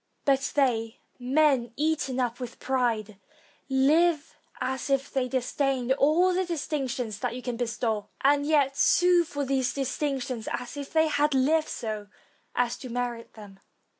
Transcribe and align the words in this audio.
But 0.25 0.53
they, 0.55 0.99
men 1.19 1.73
eaten 1.75 2.19
up 2.19 2.39
with 2.39 2.57
pride, 2.57 3.19
live 3.69 4.35
as 4.59 4.89
if 4.89 5.13
they 5.13 5.27
disdained 5.27 5.91
all 5.91 6.33
the 6.33 6.43
distinctions 6.43 7.19
that 7.19 7.35
you 7.35 7.43
can 7.43 7.55
bestow, 7.55 8.07
and 8.21 8.43
yet 8.43 8.75
sue 8.75 9.23
for 9.23 9.45
those 9.45 9.75
distinctions 9.75 10.47
as 10.51 10.75
if 10.75 10.91
they 10.91 11.07
had 11.07 11.33
Hved 11.33 11.67
so 11.67 12.07
as 12.55 12.77
to 12.77 12.89
merit 12.89 13.33
them. 13.35 13.59